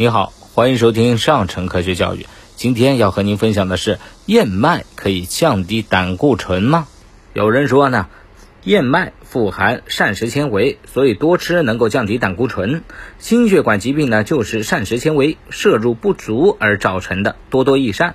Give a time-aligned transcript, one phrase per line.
[0.00, 2.24] 你好，欢迎收听上乘科学教育。
[2.54, 6.86] 今天要和您分享的是，燕麦可以降低胆固醇吗？
[7.32, 8.06] 有人说呢，
[8.62, 12.84] 燕麦富含膳食纤维，所以多吃能够降低胆固醇。
[13.18, 17.34] 心血管疾病呢，就是膳食纤维摄入不足而造成的。
[17.50, 18.14] 多多益善。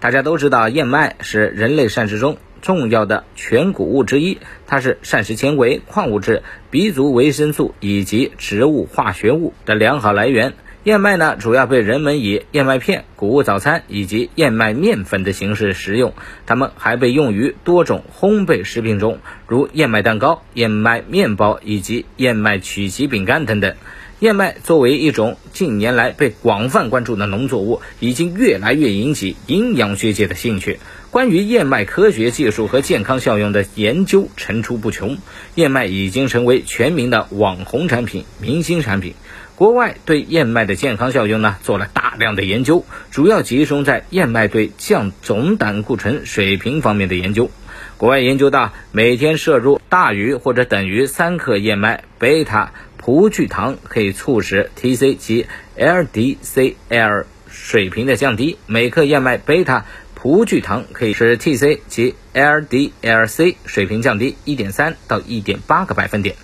[0.00, 4.36] 大家都知道，燕麦是人类膳食中重要的全谷物之一，
[4.66, 10.52] 它是膳食纤维、矿物质、B 族维生素以及植物化学物的良好来源。
[10.84, 16.12] 燕麦呢，主要被人们以燕麦片、谷物早餐以及燕麦面粉的形式食用。
[16.44, 23.76] 它们还被用于多种烘焙食品中，如燕麦蛋糕、燕麦面包以及燕麦曲奇饼干等等。
[24.18, 30.80] 燕麦作为一种近年来被广泛关注的农作物，已经越来越引起营养学界的兴趣。
[31.12, 35.18] 关于燕麦科学技术和健康效用的研究层出不穷，
[35.54, 39.14] 燕麦已经成为全民的网红产品、明星产品。
[39.56, 47.50] 国外对燕麦的健康效用呢做了大量的研究，主要集中在燕麦对降总胆固醇水平方面的研究。
[47.96, 55.46] 国外研究到，每天摄入大于或者等于三克燕麦贝塔葡聚糖，可以促使 TC 及
[55.78, 58.58] LDCL 水平的降低。
[58.66, 66.34] 每克燕麦贝塔葡聚糖可以使 TC 及 LDLC 水平降低一点三到一点八个百分点。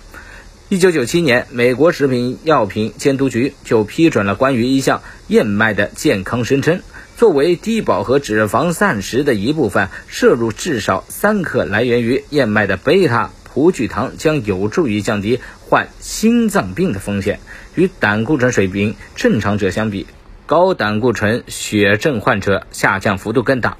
[0.71, 6.81] 一九九七年，美国食品药品监督局就批准了关于一项燕麦的健康声称：
[7.17, 17.39] 作为低饱和脂肪膳食的一部分，摄入至少三克来源于燕麦的贝塔葡聚糖将有助于降低患心脏病的风险。
[17.73, 20.05] 与胆固醇水平正常者相比，
[20.45, 23.77] 高胆固醇血症患者下降幅度更大。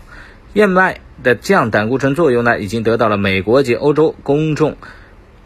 [0.54, 4.76] 燕麦的降胆固醇作用呢，已经得到了美国及欧洲公众。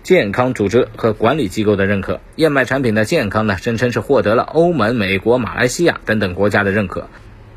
[0.04, 7.08] 健康组织和管理机构的认可，燕麦产品的健康呢，声称是获得了欧盟、美国、马来西亚等等国家的认可。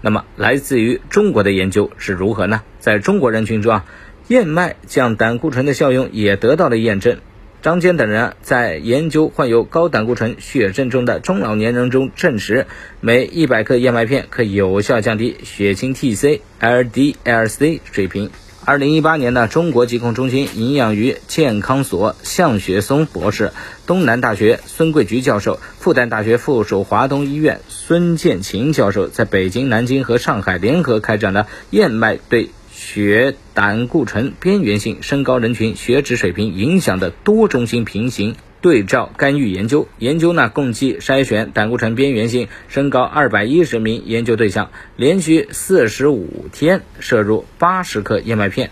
[0.00, 2.62] 那么，来自于中国的研究是如何呢？
[2.78, 3.84] 在中国人群中啊，
[4.28, 7.18] 燕麦降胆固醇的效用也得到了验证。
[7.62, 12.66] 张坚等人在研究患有高胆固醇血症中的中老年人中证实，
[13.00, 18.30] 每一百克燕麦片可有效降低血清 TC、LDL-C 水平。
[18.68, 23.52] 二零一八年呢，中国疾控中心营养与健康所向学松博士、
[23.86, 38.34] 东南大学孙桂菊教授、复旦大学附属华东医院孙建琴教授在北京、南京和上海联合开展了燕麦对血胆固醇边缘性升高人群血脂水平影响的多中心平行。
[38.60, 48.70] 对照干预研究，研究呢共计筛选胆固醇边缘性升高二百一十名研究对象，连续四十五天摄入八十克燕麦片。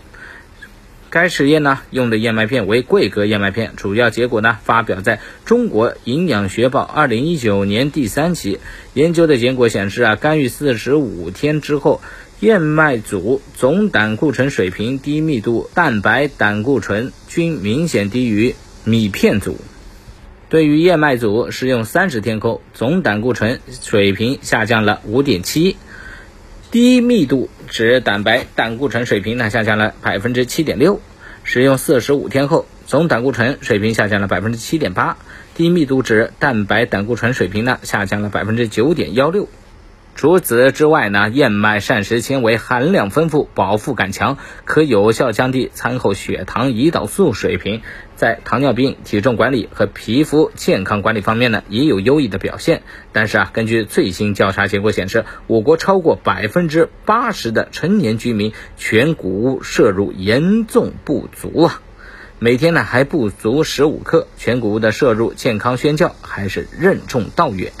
[1.11, 8.59] 该实验呢用的燕麦片为桂格燕麦片，主要结果呢发表在中国营养学报二零一九年第三期。
[8.93, 12.01] 研究的结果显示啊，干预四十五天之后，
[12.41, 19.57] 燕麦组总胆固醇水平、低密度蛋白胆固醇均明显低于米片组。
[20.47, 25.75] 对于燕麦组食用三十天后，总胆固醇水平下降了五点七，
[26.69, 31.01] 低密度脂蛋白胆固醇水平呢下降了百分之七点六。
[31.43, 35.17] 使用四十五天后，总胆固醇水平下降了百分之七点八，
[35.55, 39.49] 低密度脂蛋白胆固醇水平呢下降了百分之九点幺六。
[40.15, 47.81] 除此之外呢，燕麦膳食纤维含量丰富，饱腹感强，可有效降低餐后血糖、胰岛素水平，
[48.15, 52.83] 在糖尿病、体重管理和皮肤健康管理方面呢，也有优异的表现。
[53.11, 61.81] 但是啊，根据最新调查结果显示，我国超过百分之八十的成年居民全谷物摄入严重不足啊，
[62.39, 67.73] 每天呢还不足十五克全谷物的摄入，健康宣教还是任重道远。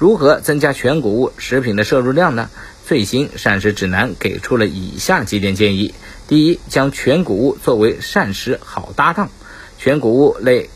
[0.00, 2.48] 如何增加全谷物食品的摄入量呢？
[2.86, 5.92] 最新膳食指南给出了以下几点建议：
[6.26, 9.28] 第一，将全谷物作为膳食好搭档。
[9.76, 10.70] 全谷物类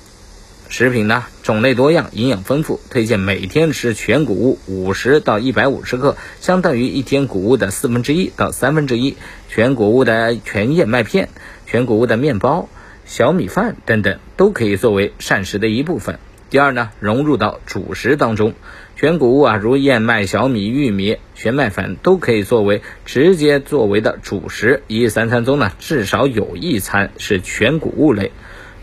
[0.69, 9.17] 食品呢，种类多样，营养丰富，推荐每天吃全谷物五十到一百五十克，相当于一天谷物的四分之一到三分之一。
[9.49, 11.31] 全谷物的全燕麦片、
[11.65, 12.69] 全谷物的面包、
[13.07, 16.19] 小米饭等等，都可以作为膳食的一部分。
[16.55, 18.55] 第二呢，融入到主食当中，
[18.95, 24.85] 全谷物啊，如燕麦、小米、玉米、全麦粉都可以作为直接作为的主食。
[24.87, 28.31] 一日三餐中呢，至少有一餐是全谷物类，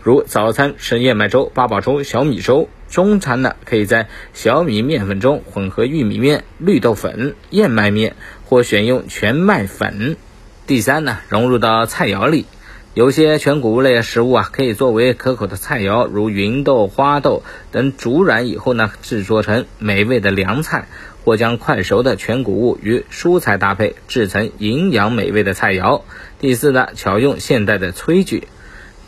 [0.02, 10.18] 如早餐吃燕麦粥、八宝粥、小米粥；中餐呢，可以在小米面粉中混合玉米面、绿豆粉、燕麦面，或选用全麦粉。
[10.66, 12.44] 第三呢，融入到菜肴里。
[12.94, 20.82] 有些全谷物类食物啊，可以作为可口的菜肴，如芸豆、花豆等煮软以后呢，制作成美味的凉菜；
[21.24, 26.02] 或将快熟的全谷物与蔬菜搭配，制成营养美味的菜肴。
[26.38, 28.46] 第四呢，巧用现代的炊具。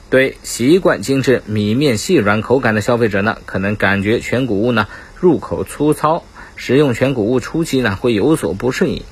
[0.09, 4.89] 对习惯精致米面细软口感的消费者呢，可能感觉全谷物呢
[5.21, 6.25] 入口粗糙，
[6.57, 9.03] 食用全谷物初期呢会有所不适应。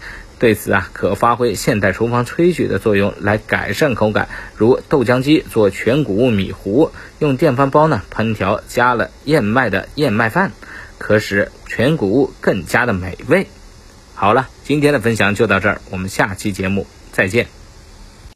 [0.42, 6.90] 对此啊，可发挥现代厨房炊具的作用来改善口感，如豆浆机做全谷物米糊，
[7.20, 10.50] 用电饭煲呢烹调加了燕麦的燕麦饭，
[10.98, 13.46] 可使全谷物更加的美味。
[14.16, 17.61] 好了，今天的分享就到这儿，我们下期节目再见。